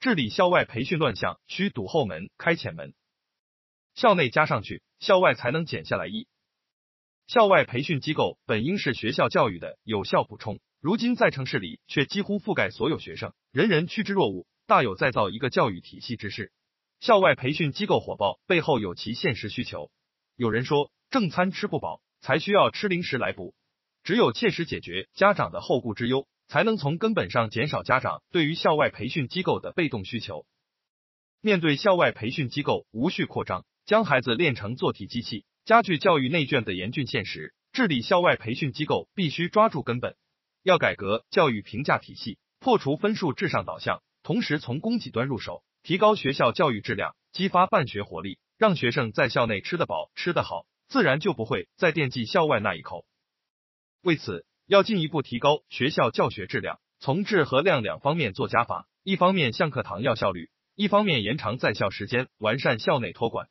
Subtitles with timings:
[0.00, 2.94] 治理校外培训乱象，需堵后门，开前门。
[3.96, 6.06] 校内加上去，校外才能减下来。
[6.06, 6.28] 一
[7.26, 16.52] 校外培训机构本应是学校教育的有效补充，如今在城市里却几乎覆盖所有学生，人人趋之若鹜，大有再造一个教育体系之势。
[17.00, 19.90] 校外培训机构火爆背后有其现实需求。
[20.36, 23.52] 有人说，正餐吃不饱，才需要吃零食来补。
[24.04, 30.46] 只有切实解决家长的后顾之忧，才能从根本上减少家长对于校外培训机构的被动需求。
[31.40, 40.16] 面对校外培训机构无序扩张，将孩子练成做题机器，加剧教育内卷的严峻现实，治理校外培训机构必须抓住根本，
[40.62, 53.04] 要改革教育评价体系，破除分数至上导向，同时从供给端入手，提高学校教育质量，激发办学活力，让学生在校内吃得饱、吃得好，自然就不会再惦记校外那一口。
[54.02, 63.48] 为此，要进一步提高学校教学质量，从质和量两方面做加法，一方面向课堂要效率，一方面延长在校时间，完善校内托管。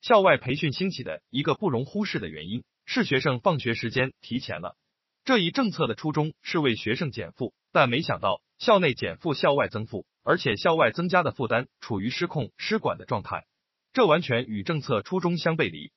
[0.00, 4.76] 校外培训兴起的一个不容忽视的原因是学生放学时间提前了。
[5.24, 13.44] 这一政策的初衷是为学生减负，但没想到校内减负，校外增负，而且校外增加的负担处于失控失管的状态，
[13.92, 15.90] 这完全与政策初衷相背离。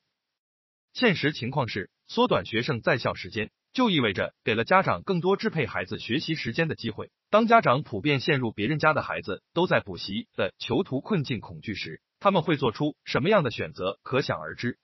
[0.93, 7.11] 现实情况是，缩短学生在校时间，就意味着给了家长更多支配孩子学习时间的机会。
[7.29, 13.99] 当家长普遍陷入别人家的孩子都在补习的囚徒困境恐惧时，他们会做出什么样的选择？
[14.01, 14.79] 可想而知。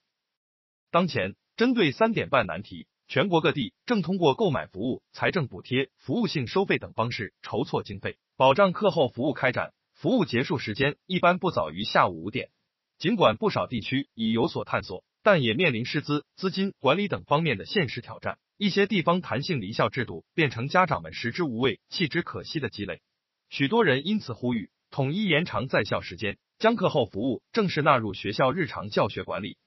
[0.92, 9.73] 当前，针对三点半难题，全国各地正通过购买服务、财政补贴、服务性收费等方式筹措经费，保障课后服务开展。
[9.94, 12.50] 服务结束时间一般不早于下午五点。
[12.98, 18.38] 尽管不少地区已有所探索，但也面临师资、资金管理等方面的现实挑战。
[18.58, 23.02] 一些地方弹性离校制度变成家长们食之无味、弃之可惜的积累。
[23.49, 26.38] 许多人因此呼吁统一延长在校时间。
[26.59, 29.58] 将课后服务正式纳入学校日常教学管理。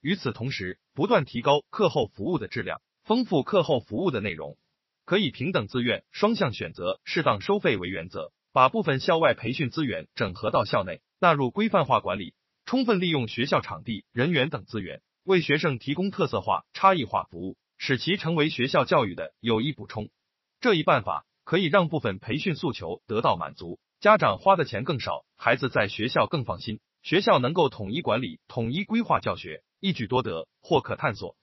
[0.00, 4.56] 与此同时，不断提高课后服务的质量，丰富课后服务的内容，
[5.04, 12.32] 可以平等自愿、双向选择、适当收费为原则，把部分校外培训资源整合到校内，纳入规范化管理，
[12.68, 20.10] 充分利用学校场地、人员等资源，为学生提供特色化、差异化服务，使其成为学校教育的有益补充。
[20.60, 23.80] 这一办法可以让部分培训诉求得到满足。
[24.00, 31.36] 家长花的钱更少，孩子在学校更放心，学校能够统一管理、统一规划教学，一举多得，或可探索。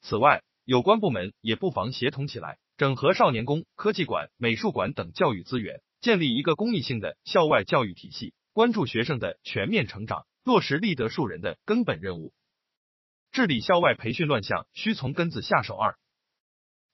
[0.00, 12.32] 此外，有关部门也不妨协同起来，整合少年宫、科技馆、美术馆等教育资源，建立一个公益性的校外教育体系，关注学生的全面成长，落实立德树人的根本任务。
[13.32, 15.74] 治理校外培训乱象，需从根子下手。
[15.76, 15.98] 二，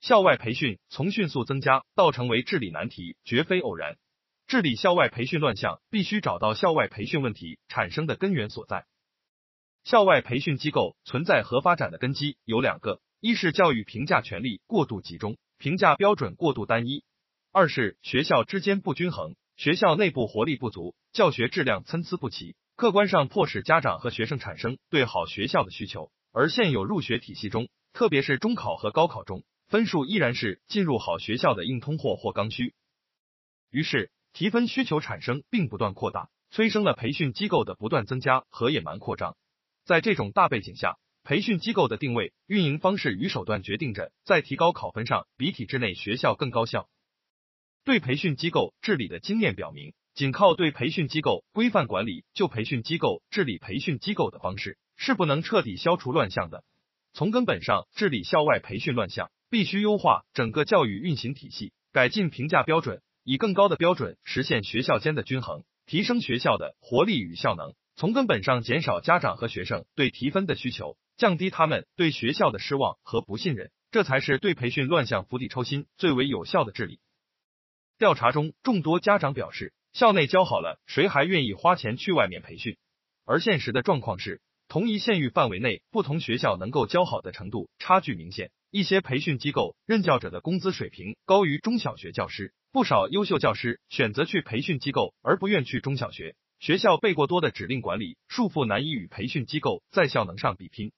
[0.01, 3.99] 校外培训从迅速增加到成为治理难题，绝非偶然。
[4.47, 8.87] 治理校外培训乱象，必须找到校外培训问题产生的根源所在。
[9.85, 17.05] 校外培训机构存在和发展的根基有两个：一是教育评价权力过度集中，评价标准过度单一；
[17.53, 26.11] 二是学校之间不均衡，学校内部活力不足，教学质量参差不齐，客观上迫使家长和学生产生对好学校的需求。
[26.33, 32.73] 而现有入学体系中，特别是中考和高考中，分数依然是进入好学校的硬通货或刚需。
[33.71, 34.11] 于是。
[34.33, 39.37] 提分需求产生并不断扩大，催生了培训机构的不断增加和野蛮扩张。
[39.85, 46.89] 在这种大背景下，培训机构的定位、运营方式与手段决定着在提高考分上比体制内学校更高效。
[47.91, 56.63] 对培训机构治理的经验表明，仅靠对培训机构规范管理就培训机构治理培训机构的方式是不能彻底消除乱象的。
[57.13, 63.03] 从根本上治理校外培训乱象，必须优化整个教育运行体系，改进评价标准。
[63.25, 77.01] 以更高的标准实现学校间的均衡，提升学校的活力与效能，从根本上减少家长和学生对提分的需求，降低他们对学校的失望和不信任，这才是对培训乱象釜底抽薪最为有效的治理。
[78.01, 82.79] 调查中，众多家长表示，校内教好了，谁还愿意花钱去外面培训？
[83.27, 92.55] 而现实的状况是，同一县域范围内，不同学校能够教好的程度差距明显，一些培训机构任教者的工资水平高于中小学教师。
[92.73, 96.35] 不少优秀教师选择去培训机构，而不愿去中小学。
[96.59, 100.93] 学校被过多的指令管理束缚，难以与培训机构在效能上比拼。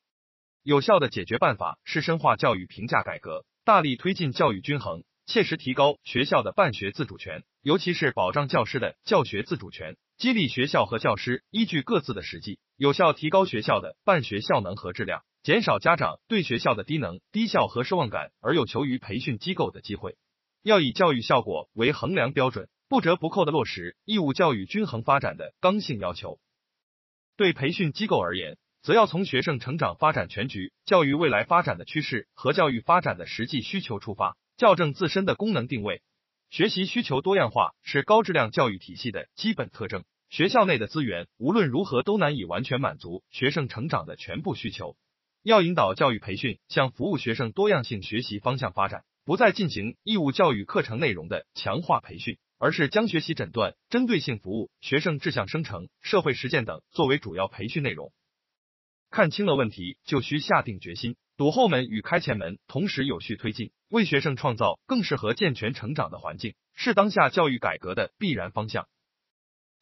[0.62, 5.02] 有效的解决办法是深化教育评价改革，大力推进教育均衡，
[5.32, 20.18] 切实提高学校的办学自主权，尤其是保障教师的教学自主权，激励学校和教师依据各自的实际，有效提高学校的办学效能和质量，减少家长对学校的低能、低效和失望感而有求于培训机构的机会。
[20.62, 26.40] 要以教育效果为衡量标准，不折不扣的落实义务教育均衡发展的刚性要求。
[27.38, 36.02] 对培训机构而言，则要从学生成长发展全局、教育未来发展的趋势和教育发展的实际需求出发，校正自身的功能定位。
[36.48, 40.04] 学习需求多样化是高质量教育体系的基本特征。
[40.30, 44.96] 学校内的资源无论如何都难以完全满足学生成长的全部需求。
[45.42, 58.12] 要引导教育培训向服务学生多样性学习方向发展，不再进行义务教育课程内容的强化培训，而是将学习诊断、针对性服务、学生志向生成、社会实践等作为主要培训内容。
[59.12, 68.88] 看清了问题，就需下定决心，堵后门与开前门同时有序推进，为学生创造更适合健全成长的环境，是当下教育改革的必然方向。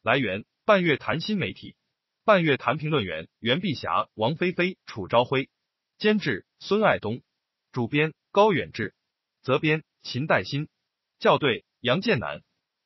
[0.03, 1.77] 来源：半月谈新媒体，
[2.25, 5.49] 半月谈评论员：袁碧霞、王菲菲、楚朝晖，
[5.97, 7.21] 监制：孙爱东，
[7.71, 8.93] 主编：高远志，
[9.43, 10.67] 责编：秦代新，
[11.19, 12.41] 校对：杨建南。